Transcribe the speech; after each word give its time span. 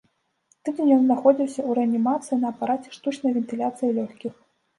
Тыдзень 0.69 0.93
ён 0.95 1.03
знаходзіўся 1.03 1.55
ў 1.55 1.71
рэанімацыі 1.81 2.39
на 2.41 2.47
апараце 2.53 2.89
штучнай 2.97 3.31
вентыляцыі 3.37 3.95
лёгкіх. 4.01 4.33